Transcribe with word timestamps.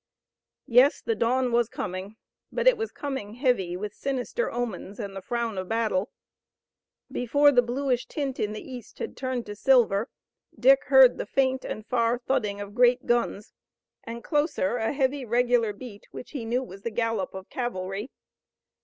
Yes, 0.65 0.99
the 0.99 1.13
dawn 1.13 1.51
was 1.51 1.69
coming, 1.69 2.15
but 2.51 2.65
it 2.65 2.75
was 2.75 2.91
coming 2.91 3.35
heavy 3.35 3.77
with 3.77 3.93
sinister 3.93 4.49
omens 4.51 4.99
and 4.99 5.15
the 5.15 5.21
frown 5.21 5.59
of 5.59 5.69
battle. 5.69 6.09
Before 7.11 7.51
the 7.51 7.61
bluish 7.61 8.07
tint 8.07 8.39
in 8.39 8.51
the 8.53 8.67
east 8.67 8.97
had 8.97 9.15
turned 9.15 9.45
to 9.45 9.53
silver 9.55 10.09
Dick 10.59 10.85
heard 10.85 11.19
the 11.19 11.27
faint 11.27 11.63
and 11.63 11.85
far 11.85 12.17
thudding 12.17 12.59
of 12.59 12.73
great 12.73 13.05
guns, 13.05 13.53
and 14.03 14.23
closer 14.23 14.77
a 14.77 14.91
heavy 14.91 15.23
regular 15.23 15.71
beat 15.71 16.07
which 16.09 16.31
he 16.31 16.45
knew 16.45 16.63
was 16.63 16.81
the 16.81 16.89
gallop 16.89 17.35
of 17.35 17.47
cavalry. 17.51 18.09